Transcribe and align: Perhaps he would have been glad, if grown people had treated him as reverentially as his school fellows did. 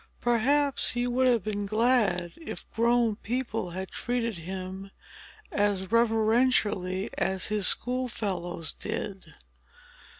Perhaps 0.19 0.93
he 0.93 1.05
would 1.05 1.27
have 1.27 1.43
been 1.43 1.67
glad, 1.67 2.31
if 2.41 2.65
grown 2.71 3.17
people 3.17 3.69
had 3.69 3.91
treated 3.91 4.35
him 4.39 4.89
as 5.51 5.91
reverentially 5.91 7.11
as 7.19 7.49
his 7.49 7.67
school 7.67 8.07
fellows 8.07 8.73
did. 8.73 9.35